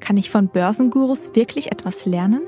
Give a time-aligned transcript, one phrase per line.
[0.00, 2.42] Kann ich von Börsengurus wirklich etwas lernen?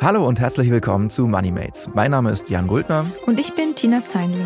[0.00, 1.90] Hallo und herzlich willkommen zu MoneyMates.
[1.94, 3.10] Mein Name ist Jan Guldner.
[3.26, 4.44] Und ich bin Tina Zeinlinger.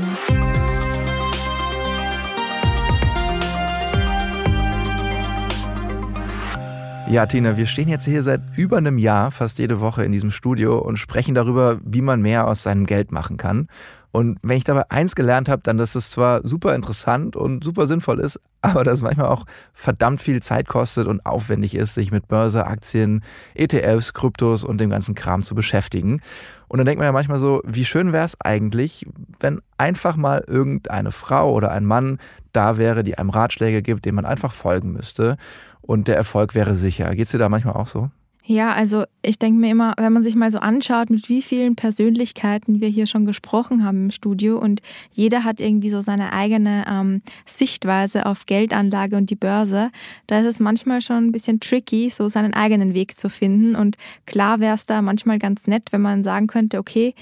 [7.10, 10.30] Ja, Tina, wir stehen jetzt hier seit über einem Jahr, fast jede Woche in diesem
[10.30, 13.68] Studio und sprechen darüber, wie man mehr aus seinem Geld machen kann.
[14.12, 17.86] Und wenn ich dabei eins gelernt habe, dann, dass es zwar super interessant und super
[17.86, 22.12] sinnvoll ist, aber dass es manchmal auch verdammt viel Zeit kostet und aufwendig ist, sich
[22.12, 23.24] mit Börse, Aktien,
[23.54, 26.20] ETFs, Kryptos und dem ganzen Kram zu beschäftigen.
[26.68, 29.06] Und dann denkt man ja manchmal so, wie schön wäre es eigentlich,
[29.40, 32.18] wenn einfach mal irgendeine Frau oder ein Mann
[32.52, 35.36] da wäre, die einem Ratschläge gibt, denen man einfach folgen müsste
[35.80, 37.14] und der Erfolg wäre sicher.
[37.14, 38.10] Geht es dir da manchmal auch so?
[38.44, 41.76] Ja, also ich denke mir immer, wenn man sich mal so anschaut, mit wie vielen
[41.76, 44.82] Persönlichkeiten wir hier schon gesprochen haben im Studio und
[45.12, 49.92] jeder hat irgendwie so seine eigene ähm, Sichtweise auf Geldanlage und die Börse,
[50.26, 53.76] da ist es manchmal schon ein bisschen tricky, so seinen eigenen Weg zu finden.
[53.76, 53.96] Und
[54.26, 57.14] klar wäre es da manchmal ganz nett, wenn man sagen könnte, okay,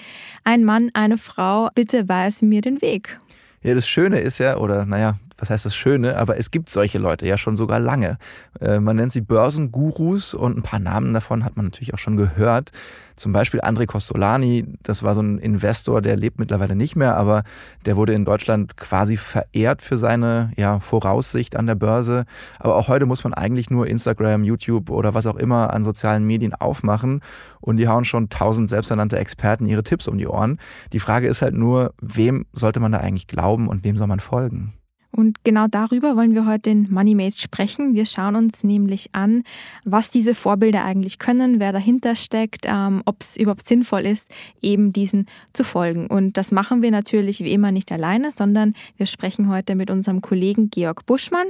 [0.44, 3.20] ein Mann, eine Frau, bitte weise mir den Weg.
[3.62, 6.98] Ja, das Schöne ist ja, oder naja, was heißt das Schöne, aber es gibt solche
[6.98, 8.18] Leute ja schon sogar lange.
[8.60, 12.16] Äh, man nennt sie Börsengurus und ein paar Namen davon hat man natürlich auch schon
[12.16, 12.70] gehört.
[13.16, 17.42] Zum Beispiel André Costolani, das war so ein Investor, der lebt mittlerweile nicht mehr, aber
[17.84, 22.24] der wurde in Deutschland quasi verehrt für seine ja, Voraussicht an der Börse.
[22.58, 26.26] Aber auch heute muss man eigentlich nur Instagram, YouTube oder was auch immer an sozialen
[26.26, 27.20] Medien aufmachen
[27.60, 30.58] und die hauen schon tausend selbsternannte Experten ihre Tipps um die Ohren.
[30.92, 34.20] Die Frage ist halt nur, wem sollte man da eigentlich glauben und wem soll man
[34.20, 34.79] folgen?
[35.12, 37.94] Und genau darüber wollen wir heute in MoneyMates sprechen.
[37.94, 39.42] Wir schauen uns nämlich an,
[39.84, 44.30] was diese Vorbilder eigentlich können, wer dahinter steckt, ähm, ob es überhaupt sinnvoll ist,
[44.62, 46.06] eben diesen zu folgen.
[46.06, 50.20] Und das machen wir natürlich wie immer nicht alleine, sondern wir sprechen heute mit unserem
[50.20, 51.48] Kollegen Georg Buschmann.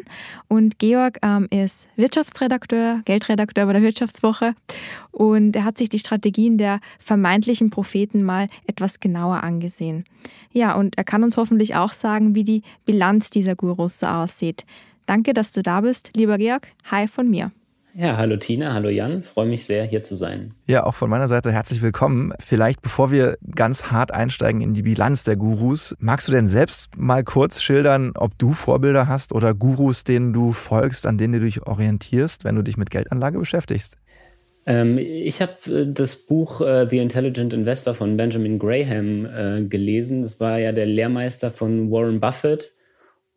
[0.48, 4.54] Und Georg ähm, ist Wirtschaftsredakteur, Geldredakteur bei der Wirtschaftswoche.
[5.12, 10.04] Und er hat sich die Strategien der vermeintlichen Propheten mal etwas genauer angesehen.
[10.52, 14.64] Ja, und er kann uns hoffentlich auch sagen, wie die Bilanz dieser Gurus so aussieht.
[15.06, 16.68] Danke, dass du da bist, lieber Georg.
[16.90, 17.52] Hi von mir.
[17.94, 19.24] Ja, hallo Tina, hallo Jan.
[19.24, 20.54] Freue mich sehr, hier zu sein.
[20.68, 22.32] Ja, auch von meiner Seite herzlich willkommen.
[22.38, 26.96] Vielleicht, bevor wir ganz hart einsteigen in die Bilanz der Gurus, magst du denn selbst
[26.96, 31.40] mal kurz schildern, ob du Vorbilder hast oder Gurus, denen du folgst, an denen du
[31.40, 33.96] dich orientierst, wenn du dich mit Geldanlage beschäftigst?
[34.66, 40.22] Ähm, ich habe äh, das Buch äh, The Intelligent Investor von Benjamin Graham äh, gelesen.
[40.22, 42.72] Das war ja der Lehrmeister von Warren Buffett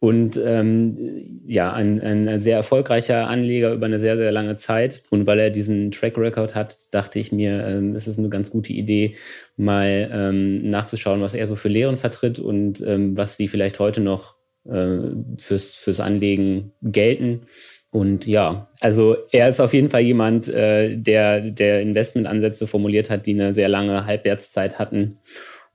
[0.03, 5.01] und ähm, ja, ein, ein sehr erfolgreicher Anleger über eine sehr, sehr lange Zeit.
[5.09, 8.51] Und weil er diesen Track Record hat, dachte ich mir, ähm, es ist eine ganz
[8.51, 9.15] gute Idee,
[9.55, 14.01] mal ähm, nachzuschauen, was er so für Lehren vertritt und ähm, was die vielleicht heute
[14.01, 14.97] noch äh,
[15.37, 17.43] fürs, fürs Anlegen gelten.
[17.89, 23.25] Und ja, also er ist auf jeden Fall jemand, äh, der, der Investmentansätze formuliert hat,
[23.25, 25.19] die eine sehr lange Halbwertszeit hatten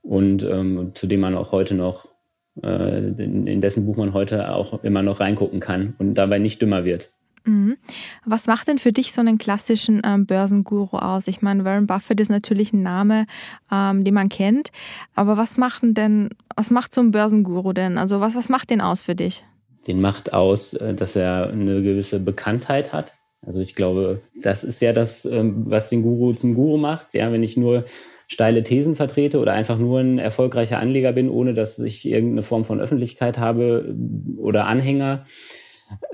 [0.03, 2.08] und ähm, zu dem man auch heute noch,
[2.55, 6.83] in, in dessen Buch man heute auch immer noch reingucken kann und dabei nicht dümmer
[6.83, 7.11] wird.
[7.45, 7.77] Mhm.
[8.25, 11.27] Was macht denn für dich so einen klassischen ähm, Börsenguru aus?
[11.27, 13.27] Ich meine, Warren Buffett ist natürlich ein Name,
[13.71, 14.71] ähm, den man kennt,
[15.15, 17.97] aber was macht denn, was macht so ein Börsenguru denn?
[17.97, 19.45] Also was, was macht den aus für dich?
[19.87, 23.15] den macht aus, äh, dass er eine gewisse Bekanntheit hat.
[23.45, 27.13] Also ich glaube, das ist ja das, ähm, was den Guru zum Guru macht.
[27.13, 27.85] Ja, wenn ich nur
[28.31, 32.63] steile Thesen vertrete oder einfach nur ein erfolgreicher Anleger bin, ohne dass ich irgendeine Form
[32.63, 35.25] von Öffentlichkeit habe äh, oder Anhänger,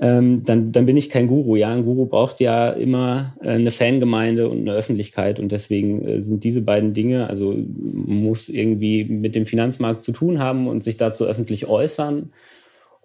[0.00, 1.56] ähm, dann, dann bin ich kein Guru.
[1.56, 6.42] Ja, ein Guru braucht ja immer äh, eine Fangemeinde und eine Öffentlichkeit und deswegen sind
[6.44, 11.26] diese beiden Dinge, also muss irgendwie mit dem Finanzmarkt zu tun haben und sich dazu
[11.26, 12.32] öffentlich äußern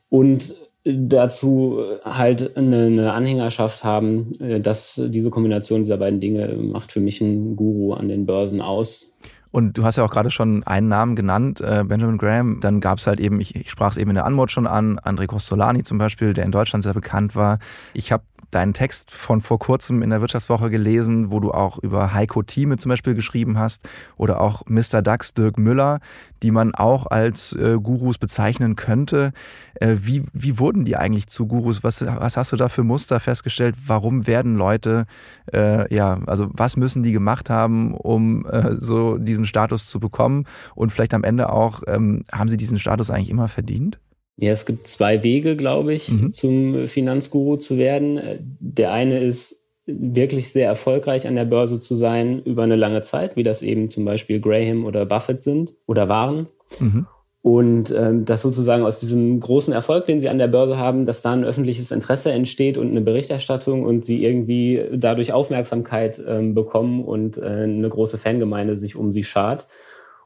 [0.10, 6.92] und dazu halt eine, eine, Anhängerschaft haben, äh, dass diese Kombination dieser beiden Dinge macht
[6.92, 9.14] für mich einen Guru an den Börsen aus.
[9.52, 12.60] Und du hast ja auch gerade schon einen Namen genannt, äh, Benjamin Graham.
[12.62, 14.98] Dann gab es halt eben, ich, ich sprach es eben in der Anmod schon an,
[15.00, 17.60] André Costolani zum Beispiel, der in Deutschland sehr bekannt war.
[17.94, 22.14] Ich habe deinen Text von vor kurzem in der Wirtschaftswoche gelesen, wo du auch über
[22.14, 23.88] Heiko Thieme zum Beispiel geschrieben hast
[24.18, 25.02] oder auch Mr.
[25.02, 26.00] Dax Dirk Müller,
[26.44, 29.32] die man auch als äh, Gurus bezeichnen könnte.
[29.76, 31.84] Äh, wie, wie wurden die eigentlich zu Gurus?
[31.84, 33.76] Was, was hast du da für Muster festgestellt?
[33.86, 35.06] Warum werden Leute,
[35.54, 40.46] äh, ja, also was müssen die gemacht haben, um äh, so diesen Status zu bekommen?
[40.76, 44.00] Und vielleicht am Ende auch, ähm, haben sie diesen Status eigentlich immer verdient?
[44.42, 46.34] Ja, es gibt zwei Wege, glaube ich, mhm.
[46.34, 48.20] zum Finanzguru zu werden.
[48.60, 53.36] Der eine ist, wirklich sehr erfolgreich an der Börse zu sein über eine lange Zeit,
[53.36, 56.48] wie das eben zum Beispiel Graham oder Buffett sind oder waren.
[56.80, 57.08] Mhm.
[57.44, 61.24] Und ähm, dass sozusagen aus diesem großen Erfolg, den sie an der Börse haben, dass
[61.24, 67.04] da ein öffentliches Interesse entsteht und eine Berichterstattung und sie irgendwie dadurch Aufmerksamkeit ähm, bekommen
[67.04, 69.66] und äh, eine große Fangemeinde sich um sie schart.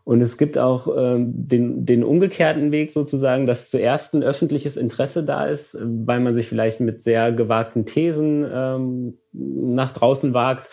[0.06, 5.24] Und es gibt auch ähm, den, den umgekehrten Weg sozusagen, dass zuerst ein öffentliches Interesse
[5.24, 10.70] da ist, weil man sich vielleicht mit sehr gewagten Thesen ähm, nach draußen wagt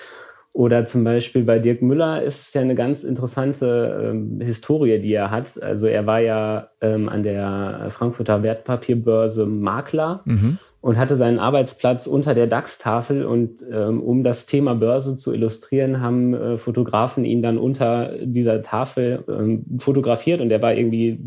[0.53, 5.15] oder zum Beispiel bei Dirk Müller ist es ja eine ganz interessante ähm, Historie, die
[5.15, 5.61] er hat.
[5.63, 10.59] Also er war ja ähm, an der Frankfurter Wertpapierbörse Makler mhm.
[10.83, 13.25] Und hatte seinen Arbeitsplatz unter der DAX-Tafel.
[13.25, 18.61] Und ähm, um das Thema Börse zu illustrieren, haben äh, Fotografen ihn dann unter dieser
[18.63, 20.41] Tafel ähm, fotografiert.
[20.41, 21.21] Und er war irgendwie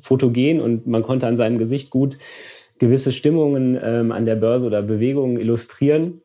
[0.00, 2.18] fotogen und man konnte an seinem Gesicht gut
[2.78, 6.22] gewisse Stimmungen ähm, an der Börse oder Bewegungen illustrieren.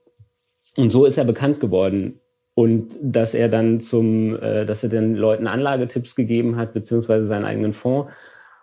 [0.77, 2.21] Und so ist er bekannt geworden
[2.55, 7.45] und dass er dann zum, äh, dass er den Leuten Anlagetipps gegeben hat, beziehungsweise seinen
[7.45, 8.09] eigenen Fonds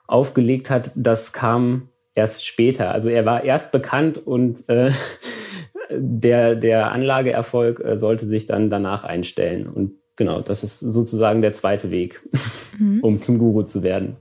[0.06, 2.92] aufgelegt hat, das kam erst später.
[2.92, 4.90] Also er war erst bekannt und äh,
[5.90, 9.66] der, der Anlageerfolg äh, sollte sich dann danach einstellen.
[9.66, 12.22] Und genau, das ist sozusagen der zweite Weg,
[12.78, 13.00] mhm.
[13.00, 14.16] um zum Guru zu werden.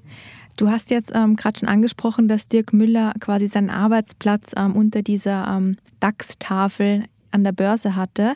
[0.55, 5.01] Du hast jetzt ähm, gerade schon angesprochen, dass Dirk Müller quasi seinen Arbeitsplatz ähm, unter
[5.01, 8.33] dieser ähm, DAX-Tafel an der Börse hatte.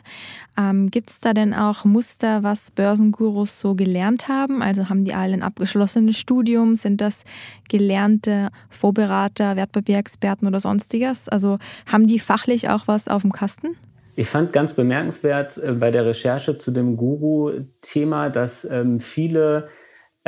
[0.58, 4.62] Ähm, Gibt es da denn auch Muster, was Börsengurus so gelernt haben?
[4.62, 6.74] Also haben die alle ein abgeschlossenes Studium?
[6.74, 7.24] Sind das
[7.68, 11.28] gelernte Vorberater, Wertpapierexperten oder sonstiges?
[11.28, 13.76] Also haben die fachlich auch was auf dem Kasten?
[14.16, 19.68] Ich fand ganz bemerkenswert äh, bei der Recherche zu dem Guru-Thema, dass ähm, viele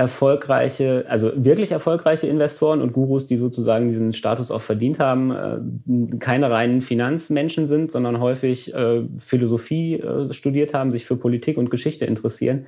[0.00, 6.16] erfolgreiche, also wirklich erfolgreiche Investoren und Gurus, die sozusagen diesen Status auch verdient haben, äh,
[6.18, 11.70] keine reinen Finanzmenschen sind, sondern häufig äh, Philosophie äh, studiert haben, sich für Politik und
[11.70, 12.66] Geschichte interessieren.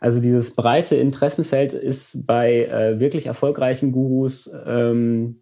[0.00, 5.36] Also dieses breite Interessenfeld ist bei wirklich erfolgreichen Gurus, ähm,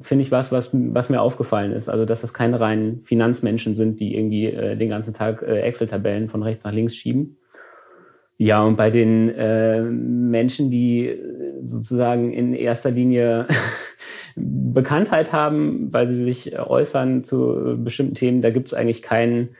[0.00, 1.88] finde ich was, was, was mir aufgefallen ist.
[1.88, 6.62] Also dass das keine reinen Finanzmenschen sind, die irgendwie den ganzen Tag Excel-Tabellen von rechts
[6.62, 7.38] nach links schieben.
[8.36, 11.16] Ja, und bei den äh, Menschen, die
[11.62, 13.46] sozusagen in erster Linie
[14.36, 19.50] Bekanntheit haben, weil sie sich äußern zu bestimmten Themen, da gibt es eigentlich keinen,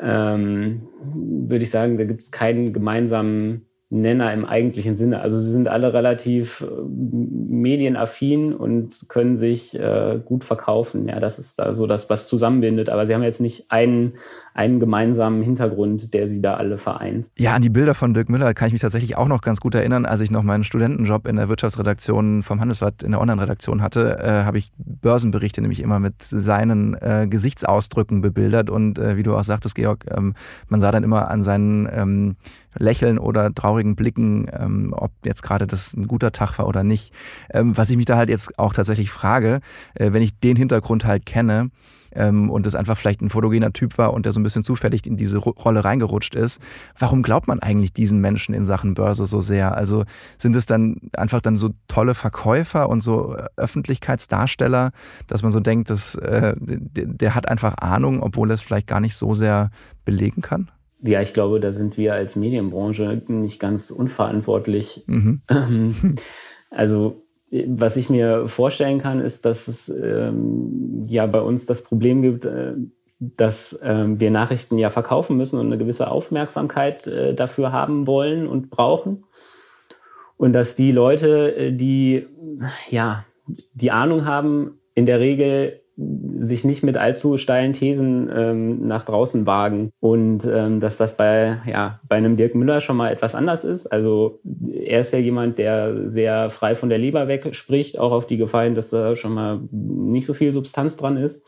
[0.00, 5.20] ähm, würde ich sagen, da gibt es keinen gemeinsamen Nenner im eigentlichen Sinne.
[5.20, 11.08] Also sie sind alle relativ äh, medienaffin und können sich äh, gut verkaufen.
[11.08, 12.88] Ja, das ist da so das, was zusammenbindet.
[12.88, 14.14] Aber sie haben jetzt nicht einen,
[14.54, 17.26] einen gemeinsamen Hintergrund, der sie da alle vereint.
[17.36, 19.74] Ja, an die Bilder von Dirk Müller kann ich mich tatsächlich auch noch ganz gut
[19.74, 20.06] erinnern.
[20.06, 24.44] Als ich noch meinen Studentenjob in der Wirtschaftsredaktion vom Handelsblatt in der Online-Redaktion hatte, äh,
[24.44, 28.70] habe ich Börsenberichte nämlich immer mit seinen äh, Gesichtsausdrücken bebildert.
[28.70, 30.34] Und äh, wie du auch sagtest, Georg, ähm,
[30.68, 32.36] man sah dann immer an seinen ähm,
[32.78, 37.12] Lächeln oder traurigen Blicken, ähm, ob jetzt gerade das ein guter Tag war oder nicht.
[37.50, 39.60] Ähm, was ich mich da halt jetzt auch tatsächlich frage,
[39.94, 41.70] äh, wenn ich den Hintergrund halt kenne
[42.14, 45.06] ähm, und es einfach vielleicht ein fotogener Typ war und der so ein bisschen zufällig
[45.06, 46.60] in diese Rolle reingerutscht ist,
[46.98, 49.76] warum glaubt man eigentlich diesen Menschen in Sachen Börse so sehr?
[49.76, 50.04] Also
[50.38, 54.92] sind es dann einfach dann so tolle Verkäufer und so äh, Öffentlichkeitsdarsteller,
[55.26, 58.86] dass man so denkt, dass, äh, der, der hat einfach Ahnung, obwohl er es vielleicht
[58.86, 59.70] gar nicht so sehr
[60.04, 60.70] belegen kann?
[61.02, 65.04] Ja, ich glaube, da sind wir als Medienbranche nicht ganz unverantwortlich.
[65.06, 65.42] Mhm.
[65.50, 66.16] Ähm,
[66.70, 67.22] also
[67.66, 72.46] was ich mir vorstellen kann, ist, dass es ähm, ja bei uns das Problem gibt,
[72.46, 72.72] äh,
[73.18, 78.46] dass ähm, wir Nachrichten ja verkaufen müssen und eine gewisse Aufmerksamkeit äh, dafür haben wollen
[78.46, 79.24] und brauchen.
[80.38, 82.26] Und dass die Leute, äh, die
[82.90, 83.26] ja
[83.74, 89.46] die Ahnung haben, in der Regel sich nicht mit allzu steilen Thesen ähm, nach draußen
[89.46, 93.64] wagen und ähm, dass das bei ja bei einem Dirk Müller schon mal etwas anders
[93.64, 93.86] ist.
[93.86, 94.40] Also
[94.72, 98.38] er ist ja jemand, der sehr frei von der Leber weg spricht, auch auf die
[98.38, 101.44] Gefallen, dass da schon mal nicht so viel Substanz dran ist.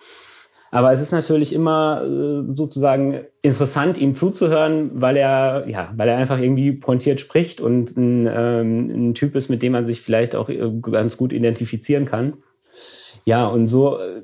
[0.75, 6.17] Aber es ist natürlich immer äh, sozusagen interessant, ihm zuzuhören, weil er, ja, weil er
[6.17, 10.35] einfach irgendwie pointiert spricht und ein, ähm, ein Typ ist, mit dem man sich vielleicht
[10.35, 12.39] auch äh, ganz gut identifizieren kann.
[13.27, 14.23] Ja, und so äh,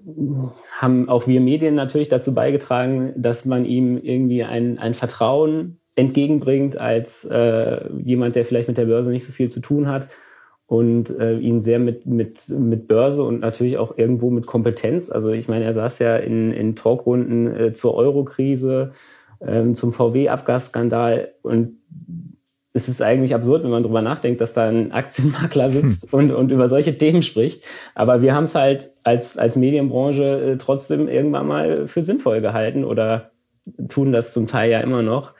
[0.79, 6.77] haben auch wir Medien natürlich dazu beigetragen, dass man ihm irgendwie ein, ein Vertrauen entgegenbringt
[6.77, 10.09] als äh, jemand, der vielleicht mit der Börse nicht so viel zu tun hat
[10.67, 15.11] und äh, ihn sehr mit, mit, mit Börse und natürlich auch irgendwo mit Kompetenz.
[15.11, 18.93] Also ich meine, er saß ja in, in Talkrunden äh, zur Euro-Krise,
[19.41, 21.79] ähm, zum VW-Abgasskandal und
[22.73, 26.19] es ist eigentlich absurd, wenn man drüber nachdenkt, dass da ein Aktienmakler sitzt hm.
[26.19, 27.65] und, und über solche Themen spricht.
[27.95, 32.85] Aber wir haben es halt als, als Medienbranche äh, trotzdem irgendwann mal für sinnvoll gehalten
[32.85, 33.31] oder
[33.89, 35.33] tun das zum Teil ja immer noch.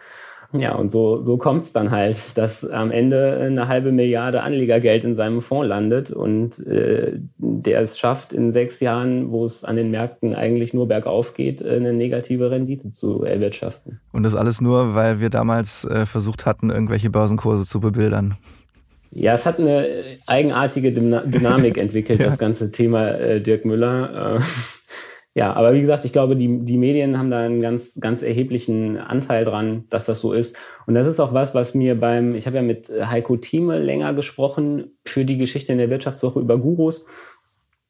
[0.53, 5.05] Ja, und so, so kommt es dann halt, dass am Ende eine halbe Milliarde Anlegergeld
[5.05, 9.77] in seinem Fonds landet und äh, der es schafft, in sechs Jahren, wo es an
[9.77, 14.01] den Märkten eigentlich nur bergauf geht, äh, eine negative Rendite zu erwirtschaften.
[14.13, 18.37] Und das alles nur, weil wir damals äh, versucht hatten, irgendwelche Börsenkurse zu bebildern.
[19.13, 19.87] Ja, es hat eine
[20.27, 22.27] eigenartige Dynamik entwickelt, ja.
[22.27, 24.41] das ganze Thema äh, Dirk Müller.
[25.35, 28.23] Äh, ja, aber wie gesagt, ich glaube, die, die Medien haben da einen ganz, ganz
[28.23, 30.57] erheblichen Anteil dran, dass das so ist.
[30.87, 34.13] Und das ist auch was, was mir beim, ich habe ja mit Heiko Thieme länger
[34.15, 37.05] gesprochen für die Geschichte in der Wirtschaftswoche über Gurus.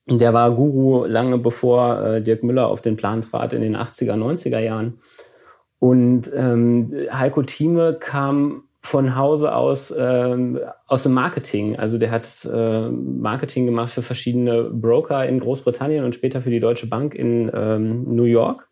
[0.09, 4.15] Der war Guru lange bevor äh, Dirk Müller auf den Plan trat in den 80er,
[4.15, 4.99] 90er Jahren.
[5.79, 11.77] Und ähm, Heiko Thieme kam von Hause aus ähm, aus dem Marketing.
[11.79, 16.61] Also der hat äh, Marketing gemacht für verschiedene Broker in Großbritannien und später für die
[16.61, 18.71] Deutsche Bank in ähm, New York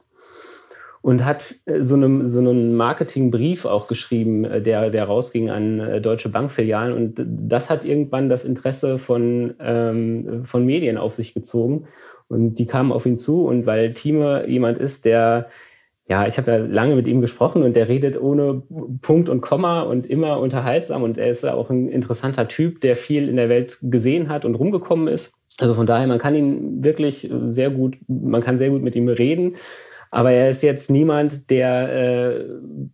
[1.02, 5.80] und hat äh, so einen, so einen Marketingbrief auch geschrieben, äh, der, der rausging an
[5.80, 6.92] äh, deutsche Bankfilialen.
[6.92, 11.86] Und das hat irgendwann das Interesse von, ähm, von Medien auf sich gezogen.
[12.28, 13.44] Und die kamen auf ihn zu.
[13.44, 15.48] Und weil Thieme jemand ist, der
[16.08, 18.62] ja, ich habe ja lange mit ihm gesprochen und der redet ohne
[19.02, 22.96] Punkt und Komma und immer unterhaltsam und er ist ja auch ein interessanter Typ, der
[22.96, 25.32] viel in der Welt gesehen hat und rumgekommen ist.
[25.60, 29.08] Also von daher, man kann ihn wirklich sehr gut, man kann sehr gut mit ihm
[29.08, 29.56] reden.
[30.10, 32.44] Aber er ist jetzt niemand, der, äh,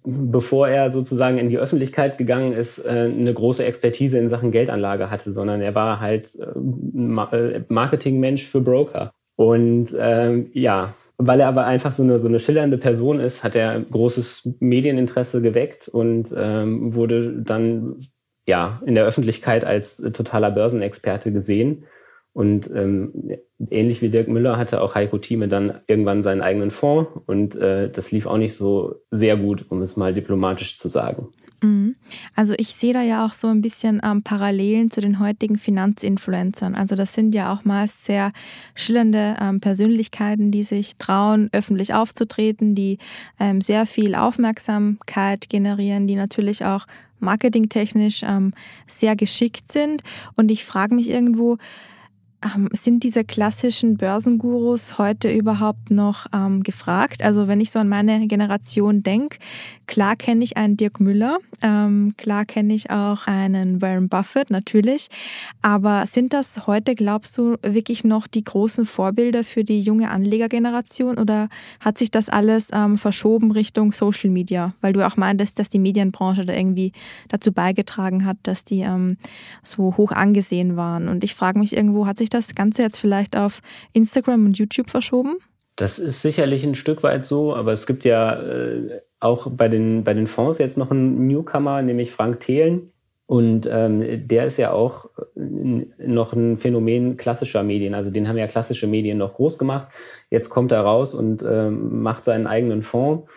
[0.04, 5.10] bevor er sozusagen in die Öffentlichkeit gegangen ist, äh, eine große Expertise in Sachen Geldanlage
[5.10, 9.12] hatte, sondern er war halt äh, äh Marketingmensch für Broker.
[9.36, 13.54] Und ähm, ja, weil er aber einfach so eine, so eine schillernde Person ist, hat
[13.54, 18.06] er großes Medieninteresse geweckt und ähm, wurde dann
[18.46, 21.84] ja in der Öffentlichkeit als totaler Börsenexperte gesehen.
[22.32, 23.38] Und ähm,
[23.70, 27.88] ähnlich wie Dirk Müller hatte auch Heiko Thieme dann irgendwann seinen eigenen Fonds und äh,
[27.88, 31.28] das lief auch nicht so sehr gut, um es mal diplomatisch zu sagen.
[31.64, 31.96] Mhm.
[32.36, 36.74] Also ich sehe da ja auch so ein bisschen ähm, Parallelen zu den heutigen Finanzinfluencern.
[36.74, 38.32] Also das sind ja auch meist sehr
[38.74, 42.98] schillernde ähm, Persönlichkeiten, die sich trauen, öffentlich aufzutreten, die
[43.40, 46.86] ähm, sehr viel Aufmerksamkeit generieren, die natürlich auch
[47.18, 48.52] marketingtechnisch ähm,
[48.86, 50.02] sehr geschickt sind.
[50.36, 51.56] Und ich frage mich irgendwo,
[52.44, 57.22] ähm, sind diese klassischen Börsengurus heute überhaupt noch ähm, gefragt?
[57.22, 59.38] Also wenn ich so an meine Generation denke,
[59.86, 65.08] klar kenne ich einen Dirk Müller, ähm, klar kenne ich auch einen Warren Buffett natürlich,
[65.62, 71.18] aber sind das heute, glaubst du, wirklich noch die großen Vorbilder für die junge Anlegergeneration
[71.18, 71.48] oder
[71.80, 74.74] hat sich das alles ähm, verschoben Richtung Social Media?
[74.80, 76.92] Weil du auch meintest, dass die Medienbranche da irgendwie
[77.28, 79.16] dazu beigetragen hat, dass die ähm,
[79.62, 81.08] so hoch angesehen waren.
[81.08, 83.62] Und ich frage mich irgendwo, hat sich das Ganze jetzt vielleicht auf
[83.92, 85.36] Instagram und YouTube verschoben?
[85.76, 90.04] Das ist sicherlich ein Stück weit so, aber es gibt ja äh, auch bei den,
[90.04, 92.90] bei den Fonds jetzt noch einen Newcomer, nämlich Frank Thelen.
[93.26, 97.94] Und ähm, der ist ja auch noch ein Phänomen klassischer Medien.
[97.94, 99.88] Also den haben ja klassische Medien noch groß gemacht.
[100.30, 103.32] Jetzt kommt er raus und ähm, macht seinen eigenen Fonds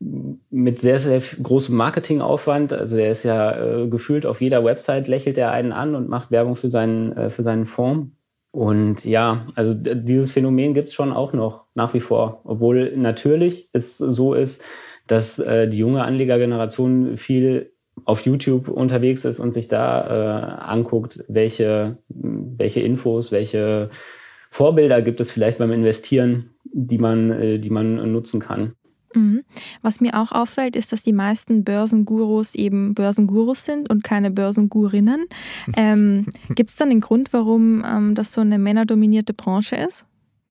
[0.00, 2.72] mit sehr, sehr großem Marketingaufwand.
[2.72, 6.30] Also der ist ja äh, gefühlt auf jeder Website lächelt er einen an und macht
[6.30, 8.08] Werbung für seinen, äh, für seinen Fonds.
[8.50, 13.68] Und ja, also dieses Phänomen gibt es schon auch noch nach wie vor, obwohl natürlich
[13.72, 14.62] es so ist,
[15.06, 17.72] dass äh, die junge Anlegergeneration viel
[18.04, 23.90] auf YouTube unterwegs ist und sich da äh, anguckt, welche, welche Infos, welche
[24.50, 28.74] Vorbilder gibt es vielleicht beim Investieren, die man, äh, die man nutzen kann.
[29.14, 29.44] Mhm.
[29.82, 35.26] Was mir auch auffällt, ist, dass die meisten Börsengurus eben Börsengurus sind und keine Börsengurinnen.
[35.76, 40.04] Ähm, Gibt es dann einen Grund, warum ähm, das so eine männerdominierte Branche ist?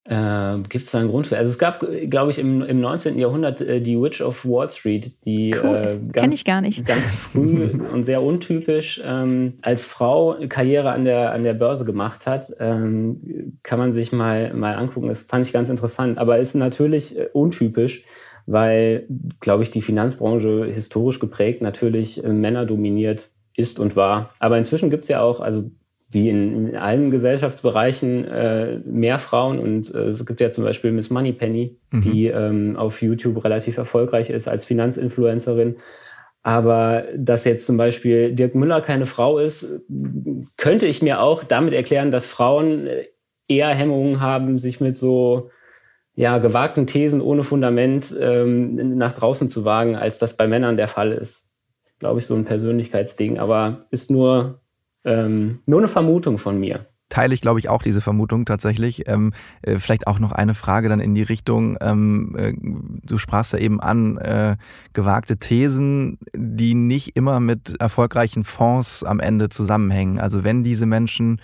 [0.09, 1.37] Äh, Gibt es da einen Grund für?
[1.37, 3.19] Also es gab, glaube ich, im, im 19.
[3.19, 5.75] Jahrhundert äh, die Witch of Wall Street, die cool.
[5.75, 11.53] äh, ganz, ganz früh und sehr untypisch ähm, als Frau Karriere an der, an der
[11.53, 12.47] Börse gemacht hat.
[12.59, 15.09] Ähm, kann man sich mal, mal angucken.
[15.09, 18.05] Das fand ich ganz interessant, aber ist natürlich äh, untypisch
[18.47, 19.05] weil,
[19.41, 24.29] glaube ich, die Finanzbranche historisch geprägt natürlich äh, Männer dominiert ist und war.
[24.39, 25.69] Aber inzwischen gibt es ja auch, also
[26.09, 30.93] wie in, in allen Gesellschaftsbereichen, äh, mehr Frauen und äh, es gibt ja zum Beispiel
[30.93, 32.01] Miss Moneypenny, mhm.
[32.01, 35.75] die ähm, auf YouTube relativ erfolgreich ist als Finanzinfluencerin.
[36.43, 39.67] Aber dass jetzt zum Beispiel Dirk Müller keine Frau ist,
[40.55, 43.07] könnte ich mir auch damit erklären, dass Frauen äh,
[43.49, 45.49] eher Hemmungen haben, sich mit so
[46.17, 50.87] ja, gewagten Thesen ohne Fundament ähm, nach draußen zu wagen, als das bei Männern der
[50.87, 51.51] Fall ist.
[51.99, 54.61] Glaube ich, so ein Persönlichkeitsding, aber ist nur,
[55.05, 56.87] ähm, nur eine Vermutung von mir.
[57.09, 59.07] teile ich, glaube ich, auch diese Vermutung tatsächlich.
[59.07, 59.31] Ähm,
[59.61, 62.53] äh, vielleicht auch noch eine Frage dann in die Richtung, ähm, äh,
[63.03, 64.57] du sprachst ja eben an, äh,
[64.93, 70.19] gewagte Thesen, die nicht immer mit erfolgreichen Fonds am Ende zusammenhängen.
[70.19, 71.39] Also wenn diese Menschen,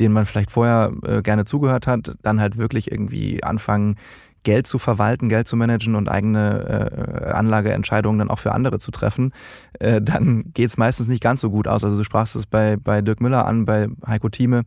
[0.00, 3.96] denen man vielleicht vorher äh, gerne zugehört hat, dann halt wirklich irgendwie anfangen,
[4.44, 8.90] Geld zu verwalten, Geld zu managen und eigene äh, Anlageentscheidungen dann auch für andere zu
[8.90, 9.32] treffen,
[9.78, 11.84] äh, dann geht es meistens nicht ganz so gut aus.
[11.84, 14.62] Also du sprachst es bei, bei Dirk Müller an, bei Heiko Thieme.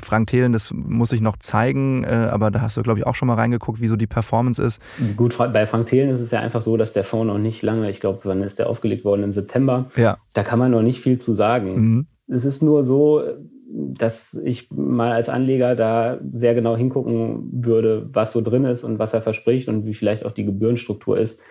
[0.00, 3.14] Frank Thelen, das muss ich noch zeigen, äh, aber da hast du, glaube ich, auch
[3.14, 4.80] schon mal reingeguckt, wie so die Performance ist.
[5.16, 7.90] Gut, bei Frank Thelen ist es ja einfach so, dass der Fonds noch nicht lange,
[7.90, 9.24] ich glaube, wann ist der aufgelegt worden?
[9.24, 9.86] Im September.
[9.96, 10.18] Ja.
[10.34, 11.74] Da kann man noch nicht viel zu sagen.
[11.74, 12.06] Mhm.
[12.28, 13.22] Es ist nur so,
[13.68, 18.98] dass ich mal als Anleger da sehr genau hingucken würde, was so drin ist und
[18.98, 21.42] was er verspricht und wie vielleicht auch die Gebührenstruktur ist.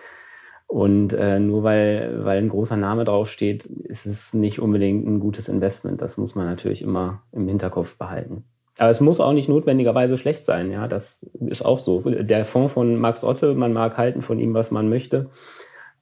[0.66, 5.48] Und äh, nur weil, weil ein großer Name draufsteht, ist es nicht unbedingt ein gutes
[5.48, 6.02] Investment.
[6.02, 8.44] Das muss man natürlich immer im Hinterkopf behalten.
[8.78, 10.70] Aber es muss auch nicht notwendigerweise schlecht sein.
[10.70, 12.00] Ja, das ist auch so.
[12.00, 15.30] Der Fonds von Max Otte, man mag halten von ihm, was man möchte,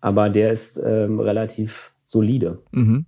[0.00, 2.58] aber der ist ähm, relativ solide.
[2.72, 3.06] Mhm.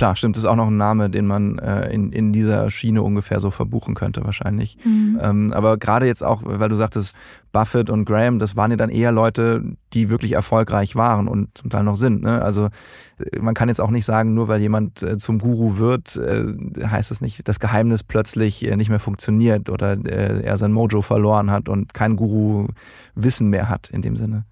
[0.00, 3.02] Klar, stimmt, das ist auch noch ein Name, den man äh, in, in dieser Schiene
[3.02, 4.78] ungefähr so verbuchen könnte wahrscheinlich.
[4.82, 5.20] Mhm.
[5.20, 7.18] Ähm, aber gerade jetzt auch, weil du sagtest,
[7.52, 11.68] Buffett und Graham, das waren ja dann eher Leute, die wirklich erfolgreich waren und zum
[11.68, 12.22] Teil noch sind.
[12.22, 12.40] Ne?
[12.40, 12.70] Also
[13.18, 16.46] äh, man kann jetzt auch nicht sagen, nur weil jemand äh, zum Guru wird, äh,
[16.82, 21.02] heißt das nicht, das Geheimnis plötzlich äh, nicht mehr funktioniert oder äh, er sein Mojo
[21.02, 24.44] verloren hat und kein Guru-Wissen mehr hat in dem Sinne.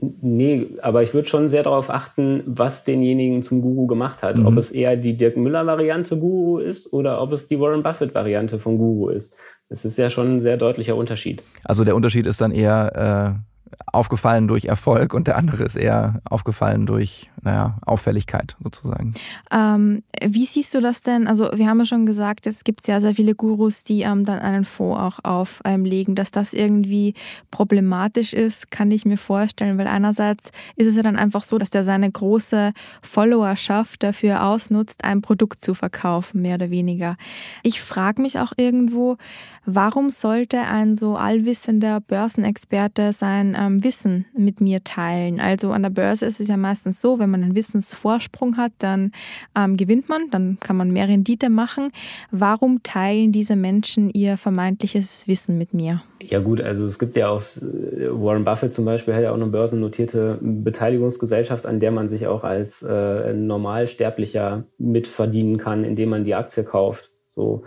[0.00, 4.36] Nee, aber ich würde schon sehr darauf achten, was denjenigen zum Guru gemacht hat.
[4.36, 4.46] Mhm.
[4.46, 8.78] Ob es eher die Dirk Müller-Variante Guru ist oder ob es die Warren Buffett-Variante von
[8.78, 9.36] Guru ist.
[9.68, 11.42] Das ist ja schon ein sehr deutlicher Unterschied.
[11.64, 13.49] Also der Unterschied ist dann eher, äh,
[13.92, 19.14] aufgefallen durch Erfolg und der andere ist eher aufgefallen durch, naja, Auffälligkeit sozusagen.
[19.50, 21.26] Ähm, wie siehst du das denn?
[21.26, 24.38] Also wir haben ja schon gesagt, es gibt sehr, sehr viele Gurus, die ähm, dann
[24.38, 26.14] einen Fonds auch auflegen.
[26.14, 27.14] Dass das irgendwie
[27.50, 31.70] problematisch ist, kann ich mir vorstellen, weil einerseits ist es ja dann einfach so, dass
[31.70, 32.72] der seine große
[33.02, 37.16] Followerschaft dafür ausnutzt, ein Produkt zu verkaufen, mehr oder weniger.
[37.62, 39.16] Ich frage mich auch irgendwo,
[39.64, 45.38] warum sollte ein so allwissender Börsenexperte sein ähm, Wissen mit mir teilen.
[45.38, 49.12] Also an der Börse ist es ja meistens so, wenn man einen Wissensvorsprung hat, dann
[49.54, 51.92] ähm, gewinnt man, dann kann man mehr Rendite machen.
[52.30, 56.02] Warum teilen diese Menschen ihr vermeintliches Wissen mit mir?
[56.22, 59.36] Ja gut, also es gibt ja auch, äh, Warren Buffett zum Beispiel hat ja auch
[59.36, 66.24] eine börsennotierte Beteiligungsgesellschaft, an der man sich auch als äh, Normalsterblicher mitverdienen kann, indem man
[66.24, 67.10] die Aktie kauft.
[67.34, 67.64] So.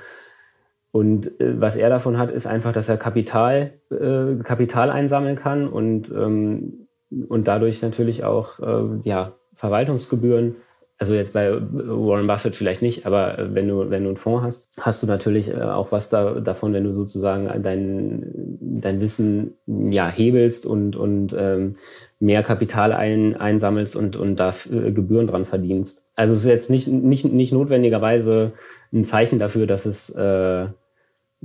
[0.94, 5.68] Und äh, was er davon hat, ist einfach, dass er Kapital, äh, Kapital einsammeln kann
[5.68, 6.88] und, ähm,
[7.30, 10.56] und dadurch natürlich auch äh, ja, Verwaltungsgebühren.
[11.00, 14.44] Also jetzt bei Warren Buffett vielleicht nicht, aber äh, wenn du, wenn du einen Fonds
[14.44, 19.56] hast, hast du natürlich äh, auch was da, davon, wenn du sozusagen dein, dein Wissen
[19.66, 21.78] ja, hebelst und, und ähm,
[22.20, 26.06] mehr Kapital ein, einsammelst und, und da äh, Gebühren dran verdienst.
[26.16, 28.52] Also es ist jetzt nicht, nicht, nicht notwendigerweise
[28.94, 30.68] ein Zeichen dafür, dass es äh,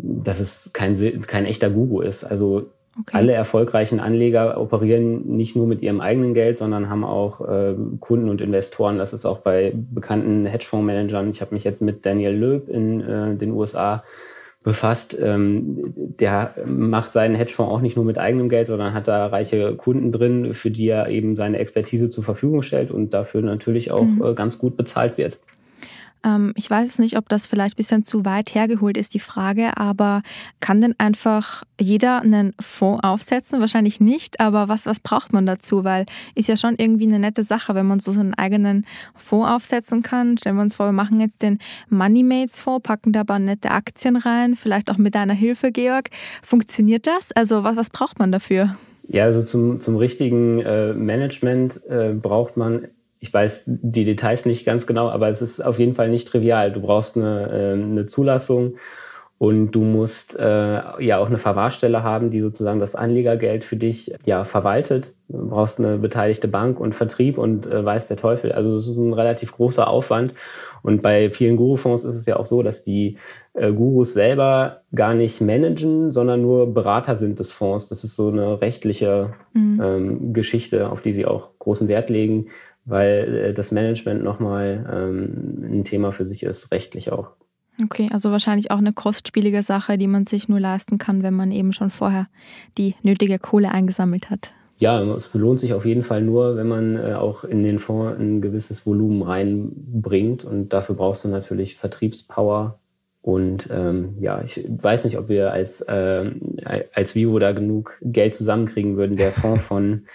[0.02, 2.24] dass es kein, kein echter Guru ist.
[2.24, 3.12] Also okay.
[3.12, 8.28] alle erfolgreichen Anleger operieren nicht nur mit ihrem eigenen Geld, sondern haben auch äh, Kunden
[8.28, 8.98] und Investoren.
[8.98, 11.30] Das ist auch bei bekannten Hedgefondsmanagern.
[11.30, 14.02] Ich habe mich jetzt mit Daniel Löb in äh, den USA
[14.62, 15.16] befasst.
[15.20, 19.74] Ähm, der macht seinen Hedgefonds auch nicht nur mit eigenem Geld, sondern hat da reiche
[19.76, 24.04] Kunden drin, für die er eben seine Expertise zur Verfügung stellt und dafür natürlich auch
[24.04, 24.22] mhm.
[24.22, 25.38] äh, ganz gut bezahlt wird.
[26.24, 29.76] Ähm, ich weiß nicht, ob das vielleicht ein bisschen zu weit hergeholt ist, die Frage,
[29.76, 30.22] aber
[30.60, 33.60] kann denn einfach jeder einen Fonds aufsetzen?
[33.60, 35.84] Wahrscheinlich nicht, aber was, was braucht man dazu?
[35.84, 40.02] Weil ist ja schon irgendwie eine nette Sache, wenn man so seinen eigenen Fonds aufsetzen
[40.02, 40.38] kann.
[40.38, 44.16] Stellen wir uns vor, wir machen jetzt den Moneymates Fonds, packen da aber nette Aktien
[44.16, 46.10] rein, vielleicht auch mit deiner Hilfe, Georg.
[46.42, 47.32] Funktioniert das?
[47.32, 48.76] Also was, was braucht man dafür?
[49.08, 52.88] Ja, also zum, zum richtigen äh, Management äh, braucht man
[53.20, 56.72] ich weiß die Details nicht ganz genau, aber es ist auf jeden Fall nicht trivial.
[56.72, 58.74] Du brauchst eine, äh, eine Zulassung
[59.38, 64.12] und du musst äh, ja auch eine Verwahrstelle haben, die sozusagen das Anlegergeld für dich
[64.24, 65.14] ja verwaltet.
[65.28, 68.50] Du brauchst eine beteiligte Bank und Vertrieb und äh, weiß der Teufel.
[68.50, 70.34] Also das ist ein relativ großer Aufwand.
[70.82, 73.16] Und bei vielen Guru-Fonds ist es ja auch so, dass die
[73.54, 77.86] äh, Gurus selber gar nicht managen, sondern nur Berater sind des Fonds.
[77.86, 79.80] Das ist so eine rechtliche mhm.
[79.82, 82.48] ähm, Geschichte, auf die sie auch großen Wert legen
[82.88, 87.30] weil äh, das Management nochmal ähm, ein Thema für sich ist, rechtlich auch.
[87.84, 91.52] Okay, also wahrscheinlich auch eine kostspielige Sache, die man sich nur leisten kann, wenn man
[91.52, 92.26] eben schon vorher
[92.76, 94.50] die nötige Kohle eingesammelt hat.
[94.78, 98.18] Ja, es lohnt sich auf jeden Fall nur, wenn man äh, auch in den Fonds
[98.18, 100.44] ein gewisses Volumen reinbringt.
[100.44, 102.78] Und dafür brauchst du natürlich Vertriebspower
[103.22, 106.30] Und ähm, ja, ich weiß nicht, ob wir als, äh,
[106.94, 109.16] als Vivo da genug Geld zusammenkriegen würden.
[109.16, 110.06] Der Fonds von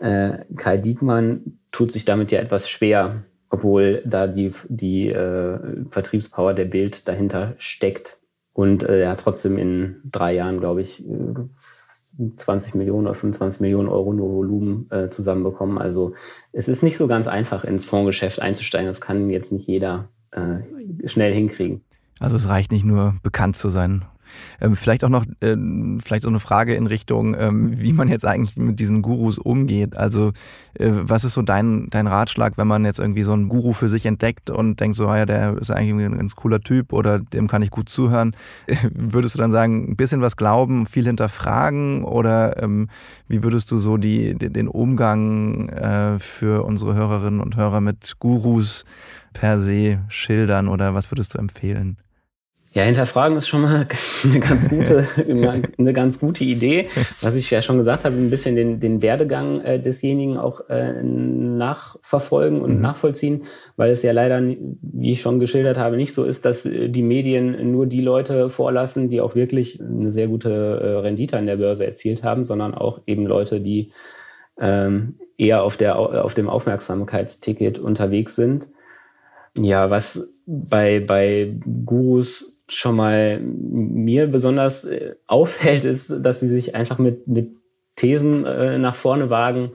[0.00, 5.58] äh, Kai Diekmann tut sich damit ja etwas schwer, obwohl da die, die äh,
[5.90, 8.18] Vertriebspower der Bild dahinter steckt.
[8.52, 11.04] Und äh, er hat trotzdem in drei Jahren, glaube ich,
[12.36, 15.78] 20 Millionen oder 25 Millionen Euro nur Volumen äh, zusammenbekommen.
[15.78, 16.14] Also
[16.52, 18.86] es ist nicht so ganz einfach, ins Fondsgeschäft einzusteigen.
[18.86, 21.80] Das kann jetzt nicht jeder äh, schnell hinkriegen.
[22.20, 24.04] Also es reicht nicht nur bekannt zu sein
[24.60, 25.56] ähm, vielleicht auch noch äh,
[26.02, 29.96] vielleicht so eine Frage in Richtung, ähm, wie man jetzt eigentlich mit diesen Gurus umgeht.
[29.96, 30.32] Also
[30.74, 33.88] äh, was ist so dein, dein Ratschlag, wenn man jetzt irgendwie so einen Guru für
[33.88, 37.18] sich entdeckt und denkt so, ah ja, der ist eigentlich ein ganz cooler Typ oder
[37.18, 38.34] dem kann ich gut zuhören.
[38.94, 42.88] würdest du dann sagen, ein bisschen was glauben, viel hinterfragen oder ähm,
[43.28, 48.84] wie würdest du so die, den Umgang äh, für unsere Hörerinnen und Hörer mit Gurus
[49.32, 51.96] per se schildern oder was würdest du empfehlen?
[52.74, 53.86] Ja, hinterfragen ist schon mal
[54.24, 55.06] eine ganz gute,
[55.78, 56.88] eine ganz gute Idee.
[57.20, 61.02] Was ich ja schon gesagt habe, ein bisschen den, den Werdegang äh, desjenigen auch äh,
[61.02, 62.80] nachverfolgen und mhm.
[62.80, 63.42] nachvollziehen,
[63.76, 67.02] weil es ja leider, wie ich schon geschildert habe, nicht so ist, dass äh, die
[67.02, 71.56] Medien nur die Leute vorlassen, die auch wirklich eine sehr gute äh, Rendite an der
[71.56, 73.92] Börse erzielt haben, sondern auch eben Leute, die
[74.58, 78.68] ähm, eher auf, der, auf dem Aufmerksamkeitsticket unterwegs sind.
[79.58, 81.54] Ja, was bei, bei
[81.84, 87.50] Gurus schon mal mir besonders äh, auffällt, ist, dass sie sich einfach mit, mit
[87.96, 89.72] Thesen äh, nach vorne wagen,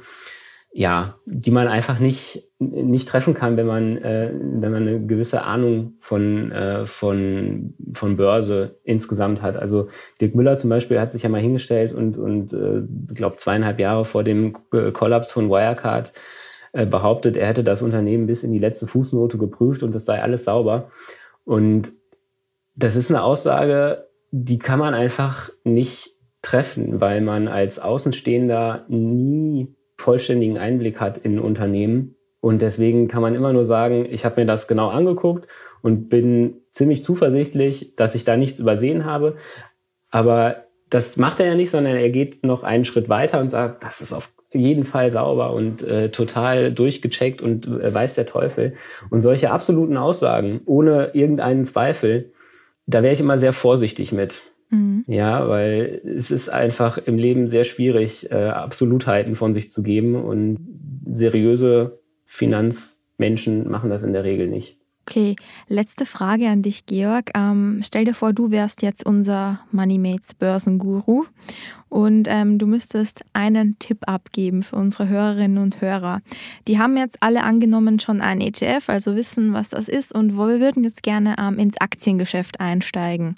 [0.71, 5.43] ja, die man einfach nicht, nicht treffen kann, wenn man, äh, wenn man eine gewisse
[5.43, 9.55] Ahnung von, äh, von, von Börse insgesamt hat.
[9.55, 9.88] Also
[10.21, 12.83] Dirk Müller zum Beispiel hat sich ja mal hingestellt und, und äh,
[13.13, 14.53] glaube zweieinhalb Jahre vor dem
[14.93, 16.13] Kollaps von Wirecard
[16.73, 20.21] äh, behauptet, er hätte das Unternehmen bis in die letzte Fußnote geprüft und das sei
[20.21, 20.91] alles sauber.
[21.43, 21.91] Und
[22.77, 26.11] das ist eine Aussage, die kann man einfach nicht
[26.41, 32.15] treffen, weil man als Außenstehender nie vollständigen Einblick hat in Unternehmen.
[32.39, 35.47] Und deswegen kann man immer nur sagen, ich habe mir das genau angeguckt
[35.81, 39.35] und bin ziemlich zuversichtlich, dass ich da nichts übersehen habe.
[40.11, 43.83] Aber das macht er ja nicht, sondern er geht noch einen Schritt weiter und sagt,
[43.83, 48.75] das ist auf jeden Fall sauber und äh, total durchgecheckt und äh, weiß der Teufel.
[49.09, 52.31] Und solche absoluten Aussagen ohne irgendeinen Zweifel,
[52.88, 54.43] da wäre ich immer sehr vorsichtig mit.
[54.69, 55.04] Mhm.
[55.08, 60.15] Ja, weil es ist einfach im Leben sehr schwierig, äh, Absolutheiten von sich zu geben
[60.15, 60.58] und
[61.10, 64.80] seriöse Finanzmenschen machen das in der Regel nicht.
[65.09, 65.37] Okay,
[65.69, 67.31] letzte Frage an dich, Georg.
[67.33, 71.23] Ähm, stell dir vor, du wärst jetzt unser Moneymates Börsenguru
[71.87, 76.19] und ähm, du müsstest einen Tipp abgeben für unsere Hörerinnen und Hörer.
[76.67, 80.59] Die haben jetzt alle angenommen schon ein ETF, also wissen, was das ist und wir
[80.59, 83.37] würden jetzt gerne ähm, ins Aktiengeschäft einsteigen.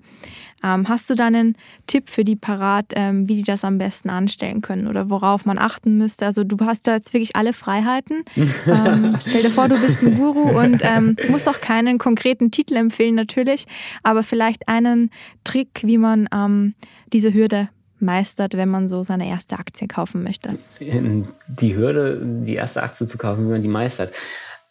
[0.63, 1.56] Ähm, hast du da einen
[1.88, 5.58] Tipp für die parat, ähm, wie die das am besten anstellen können oder worauf man
[5.58, 6.26] achten müsste?
[6.26, 8.24] Also du hast da jetzt wirklich alle Freiheiten.
[8.69, 12.76] Ähm, stell dir vor, du bist ein Guru und ähm, musst auch keinen konkreten Titel
[12.76, 13.65] empfehlen natürlich,
[14.04, 15.12] aber vielleicht einen
[15.43, 16.76] Trick, wie man ähm,
[17.12, 17.69] diese Hürde
[18.00, 20.58] meistert, wenn man so seine erste Aktie kaufen möchte?
[20.80, 24.13] Die Hürde, die erste Aktie zu kaufen, wie man die meistert.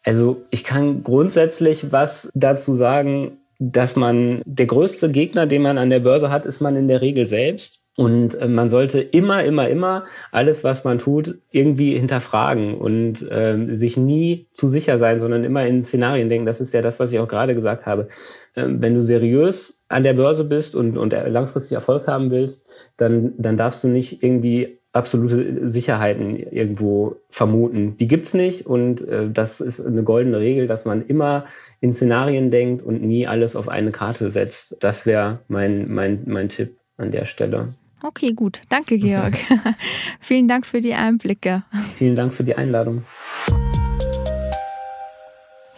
[0.05, 5.91] Also ich kann grundsätzlich was dazu sagen, dass man der größte Gegner, den man an
[5.91, 7.83] der Börse hat, ist man in der Regel selbst.
[7.97, 13.75] Und äh, man sollte immer, immer, immer alles, was man tut, irgendwie hinterfragen und äh,
[13.75, 16.47] sich nie zu sicher sein, sondern immer in Szenarien denken.
[16.47, 18.07] Das ist ja das, was ich auch gerade gesagt habe.
[18.55, 22.69] Ähm, wenn du seriös an der Börse bist und, und langfristig Erfolg haben willst,
[22.99, 27.97] dann, dann darfst du nicht irgendwie absolute Sicherheiten irgendwo vermuten.
[27.99, 31.45] Die gibt's nicht und äh, das ist eine goldene Regel, dass man immer
[31.81, 34.77] in Szenarien denkt und nie alles auf eine Karte setzt.
[34.81, 37.69] Das wäre mein, mein, mein Tipp an der Stelle.
[38.03, 38.63] Okay, gut.
[38.69, 39.35] Danke, Georg.
[40.21, 41.65] Vielen Dank für die Einblicke.
[41.97, 43.05] Vielen Dank für die Einladung.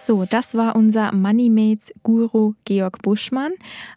[0.02, 3.52] So, das war unser Moneymates Guru Georg Buschmann.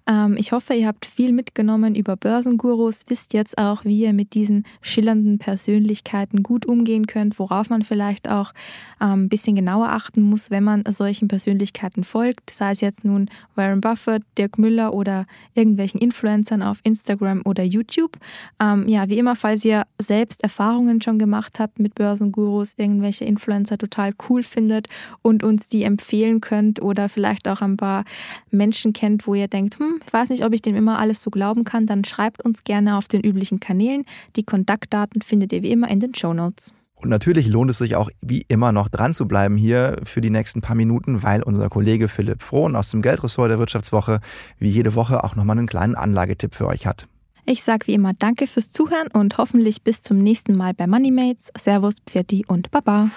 [0.06, 4.34] Ähm, ich hoffe, ihr habt viel mitgenommen über Börsengurus, wisst jetzt auch, wie ihr mit
[4.34, 8.54] diesen schillernden Persönlichkeiten gut umgehen könnt, worauf man vielleicht auch
[9.00, 13.30] ähm, ein bisschen genauer achten muss, wenn man solchen Persönlichkeiten folgt, sei es jetzt nun
[13.56, 18.18] Warren Buffett, Dirk Müller oder irgendwelchen Influencern auf Instagram oder YouTube.
[18.60, 23.78] Ähm, ja, wie immer, falls ihr selbst Erfahrungen schon gemacht habt mit Börsengurus, irgendwelche Influencer
[23.78, 24.90] total cool findet
[25.22, 28.04] und uns die empfehlen, könnt oder vielleicht auch ein paar
[28.52, 31.30] Menschen kennt, wo ihr denkt, hm, ich weiß nicht, ob ich dem immer alles so
[31.30, 34.06] glauben kann, dann schreibt uns gerne auf den üblichen Kanälen.
[34.36, 36.74] Die Kontaktdaten findet ihr wie immer in den Show Notes.
[36.96, 40.30] Und natürlich lohnt es sich auch wie immer noch dran zu bleiben hier für die
[40.30, 44.22] nächsten paar Minuten, weil unser Kollege Philipp Frohn aus dem Geldressort der Wirtschaftswoche
[44.58, 47.08] wie jede Woche auch nochmal einen kleinen Anlagetipp für euch hat.
[47.46, 51.52] Ich sage wie immer Danke fürs Zuhören und hoffentlich bis zum nächsten Mal bei Moneymates.
[51.58, 53.10] Servus, Pfirti und Baba.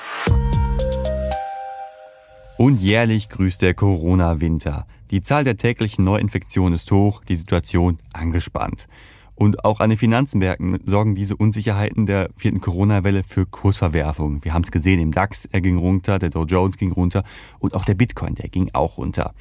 [2.58, 4.86] Und jährlich grüßt der Corona-Winter.
[5.10, 8.88] Die Zahl der täglichen Neuinfektionen ist hoch, die Situation angespannt.
[9.34, 14.42] Und auch an den Finanzmärkten sorgen diese Unsicherheiten der vierten Corona-Welle für Kursverwerfungen.
[14.42, 17.24] Wir haben es gesehen, im DAX, er ging runter, der Dow Jones ging runter
[17.58, 19.34] und auch der Bitcoin, der ging auch runter.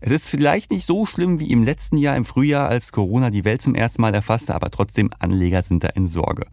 [0.00, 3.46] Es ist vielleicht nicht so schlimm wie im letzten Jahr im Frühjahr, als Corona die
[3.46, 6.44] Welt zum ersten Mal erfasste, aber trotzdem Anleger sind da in Sorge.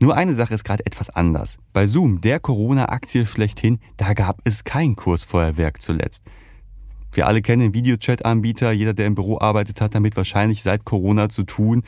[0.00, 1.56] Nur eine Sache ist gerade etwas anders.
[1.72, 6.22] Bei Zoom, der Corona-Aktie schlechthin, da gab es kein Kursfeuerwerk zuletzt.
[7.12, 8.70] Wir alle kennen Videochat-Anbieter.
[8.70, 11.82] Jeder, der im Büro arbeitet, hat damit wahrscheinlich seit Corona zu tun.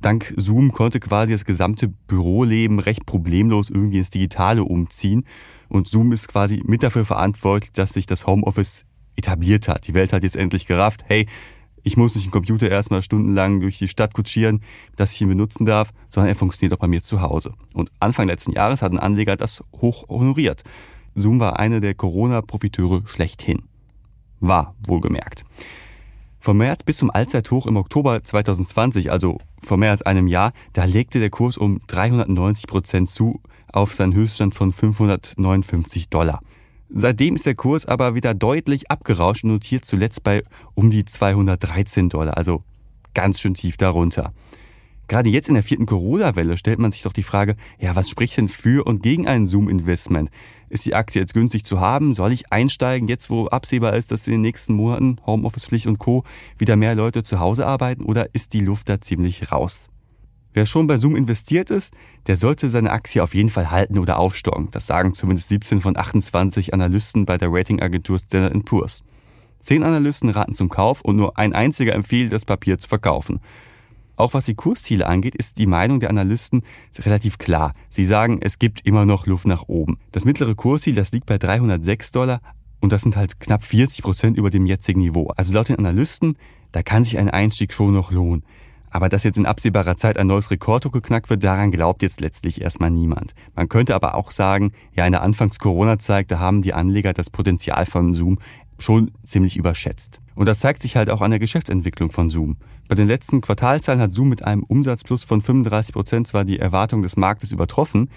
[0.00, 5.24] Dank Zoom konnte quasi das gesamte Büroleben recht problemlos irgendwie ins Digitale umziehen.
[5.68, 9.86] Und Zoom ist quasi mit dafür verantwortlich, dass sich das Homeoffice etabliert hat.
[9.86, 11.26] Die Welt hat jetzt endlich gerafft, hey,
[11.82, 14.60] ich muss nicht einen Computer erstmal stundenlang durch die Stadt kutschieren,
[14.96, 17.54] dass ich ihn benutzen darf, sondern er funktioniert auch bei mir zu Hause.
[17.72, 20.62] Und Anfang letzten Jahres hat ein Anleger das hoch honoriert.
[21.14, 23.62] Zoom war einer der Corona-Profiteure schlechthin.
[24.40, 25.44] War, wohlgemerkt.
[26.40, 30.84] Vom März bis zum Allzeithoch im Oktober 2020, also vor mehr als einem Jahr, da
[30.84, 33.40] legte der Kurs um 390 Prozent zu
[33.72, 36.40] auf seinen Höchststand von 559 Dollar.
[36.94, 40.42] Seitdem ist der Kurs aber wieder deutlich abgerauscht und notiert zuletzt bei
[40.74, 42.62] um die 213 Dollar, also
[43.14, 44.32] ganz schön tief darunter.
[45.08, 48.36] Gerade jetzt in der vierten Corona-Welle stellt man sich doch die Frage, ja, was spricht
[48.36, 50.30] denn für und gegen ein Zoom-Investment?
[50.68, 52.14] Ist die Aktie jetzt günstig zu haben?
[52.14, 56.24] Soll ich einsteigen, jetzt wo absehbar ist, dass in den nächsten Monaten Homeoffice-Pflicht und Co.
[56.58, 59.91] wieder mehr Leute zu Hause arbeiten oder ist die Luft da ziemlich raus?
[60.54, 61.94] Wer schon bei Zoom investiert ist,
[62.26, 64.68] der sollte seine Aktie auf jeden Fall halten oder aufstocken.
[64.70, 69.02] Das sagen zumindest 17 von 28 Analysten bei der Ratingagentur Standard Poor's.
[69.60, 73.40] Zehn Analysten raten zum Kauf und nur ein einziger empfiehlt, das Papier zu verkaufen.
[74.16, 76.62] Auch was die Kursziele angeht, ist die Meinung der Analysten
[76.98, 77.72] relativ klar.
[77.88, 79.98] Sie sagen, es gibt immer noch Luft nach oben.
[80.10, 82.40] Das mittlere Kursziel, das liegt bei 306 Dollar
[82.80, 85.32] und das sind halt knapp 40 Prozent über dem jetzigen Niveau.
[85.36, 86.36] Also laut den Analysten,
[86.72, 88.44] da kann sich ein Einstieg schon noch lohnen.
[88.92, 92.60] Aber dass jetzt in absehbarer Zeit ein neues Rekordhoch geknackt wird, daran glaubt jetzt letztlich
[92.60, 93.32] erstmal niemand.
[93.54, 97.86] Man könnte aber auch sagen, ja, in der Anfangs-Corona-Zeit, da haben die Anleger das Potenzial
[97.86, 98.38] von Zoom
[98.78, 100.20] schon ziemlich überschätzt.
[100.34, 102.56] Und das zeigt sich halt auch an der Geschäftsentwicklung von Zoom.
[102.86, 107.02] Bei den letzten Quartalzahlen hat Zoom mit einem Umsatzplus von 35 Prozent zwar die Erwartung
[107.02, 108.10] des Marktes übertroffen.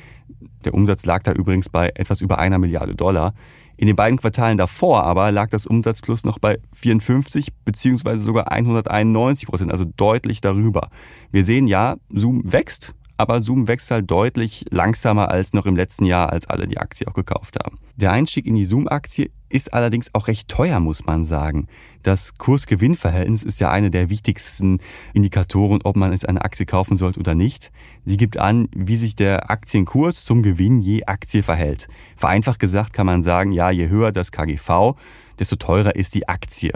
[0.66, 3.34] Der Umsatz lag da übrigens bei etwas über einer Milliarde Dollar.
[3.78, 9.48] In den beiden Quartalen davor aber lag das Umsatzplus noch bei 54 beziehungsweise sogar 191
[9.48, 10.90] Prozent, also deutlich darüber.
[11.32, 16.06] Wir sehen ja, Zoom wächst, aber Zoom wächst halt deutlich langsamer als noch im letzten
[16.06, 17.80] Jahr, als alle die Aktie auch gekauft haben.
[17.96, 21.68] Der Einstieg in die Zoom-Aktie ist allerdings auch recht teuer, muss man sagen.
[22.04, 24.80] Das Kurs-Gewinn-Verhältnis ist ja eine der wichtigsten
[25.14, 27.72] Indikatoren, ob man jetzt eine Aktie kaufen sollte oder nicht.
[28.04, 31.88] Sie gibt an, wie sich der Aktienkurs zum Gewinn je Aktie verhält.
[32.18, 34.96] Vereinfacht gesagt kann man sagen, ja, je höher das KGV,
[35.40, 36.74] desto teurer ist die Aktie.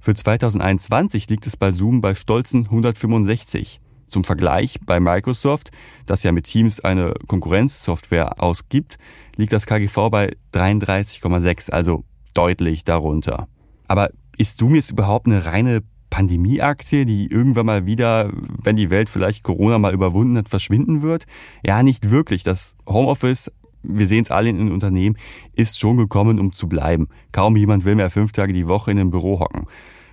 [0.00, 3.80] Für 2021 liegt es bei Zoom bei stolzen 165.
[4.16, 5.72] Zum Vergleich, bei Microsoft,
[6.06, 8.96] das ja mit Teams eine Konkurrenzsoftware ausgibt,
[9.36, 12.02] liegt das KGV bei 33,6, also
[12.32, 13.46] deutlich darunter.
[13.88, 19.10] Aber ist Zoom jetzt überhaupt eine reine Pandemieaktie, die irgendwann mal wieder, wenn die Welt
[19.10, 21.26] vielleicht Corona mal überwunden hat, verschwinden wird?
[21.62, 22.42] Ja, nicht wirklich.
[22.42, 23.52] Das Homeoffice,
[23.82, 25.18] wir sehen es alle in den Unternehmen,
[25.52, 27.08] ist schon gekommen, um zu bleiben.
[27.32, 29.66] Kaum jemand will mehr fünf Tage die Woche in einem Büro hocken.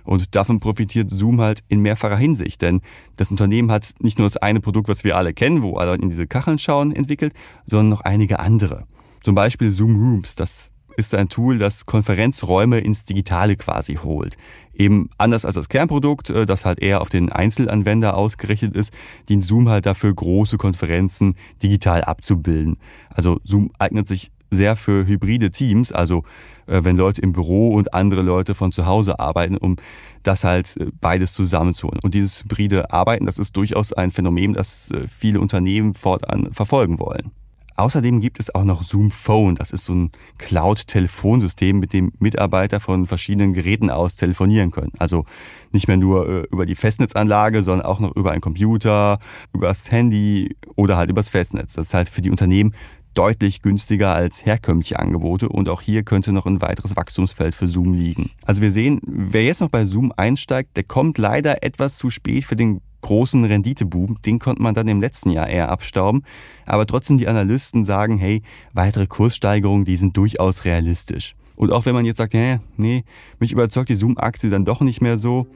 [0.04, 2.80] Und davon profitiert Zoom halt in mehrfacher Hinsicht, denn
[3.16, 6.08] das Unternehmen hat nicht nur das eine Produkt, was wir alle kennen, wo alle in
[6.08, 7.32] diese Kacheln schauen, entwickelt,
[7.66, 8.86] sondern noch einige andere.
[9.20, 14.36] Zum Beispiel Zoom Rooms, das ist ein Tool, das Konferenzräume ins Digitale quasi holt.
[14.72, 18.92] Eben anders als das Kernprodukt, äh, das halt eher auf den Einzelanwender ausgerichtet ist,
[19.28, 22.76] dient Zoom halt dafür, große Konferenzen digital abzubilden.
[23.10, 26.22] Also Zoom eignet sich sehr für hybride Teams, also
[26.66, 29.76] wenn Leute im Büro und andere Leute von zu Hause arbeiten, um
[30.22, 32.00] das halt äh, beides zusammenzuholen.
[32.02, 36.98] Und dieses hybride Arbeiten, das ist durchaus ein Phänomen, das äh, viele Unternehmen fortan verfolgen
[36.98, 37.30] wollen.
[37.76, 39.56] Außerdem gibt es auch noch Zoom Phone.
[39.56, 44.92] Das ist so ein Cloud-Telefonsystem, mit dem Mitarbeiter von verschiedenen Geräten aus telefonieren können.
[44.98, 45.24] Also
[45.72, 49.18] nicht mehr nur über die Festnetzanlage, sondern auch noch über einen Computer,
[49.52, 51.74] über das Handy oder halt übers Festnetz.
[51.74, 52.74] Das ist halt für die Unternehmen
[53.14, 57.94] deutlich günstiger als herkömmliche Angebote und auch hier könnte noch ein weiteres Wachstumsfeld für Zoom
[57.94, 58.30] liegen.
[58.44, 62.44] Also wir sehen, wer jetzt noch bei Zoom einsteigt, der kommt leider etwas zu spät
[62.44, 66.22] für den großen Renditeboom, den konnte man dann im letzten Jahr eher abstauben.
[66.64, 71.34] Aber trotzdem die Analysten sagen, hey, weitere Kurssteigerungen, die sind durchaus realistisch.
[71.54, 73.04] Und auch wenn man jetzt sagt, nee, nee,
[73.38, 75.46] mich überzeugt die Zoom-Aktie dann doch nicht mehr so,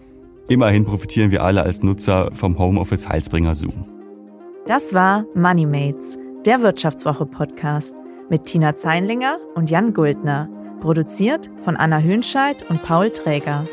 [0.49, 3.89] immerhin profitieren wir alle als Nutzer vom Homeoffice Heilsbringer Zoom.
[4.67, 6.19] Das war MoneyMates,
[6.49, 7.95] der Wirtschaftswoche-Podcast
[8.31, 10.49] mit Tina Zeinlinger und Jan Guldner,
[10.81, 13.67] produziert von Anna Hönscheid und Paul Träger.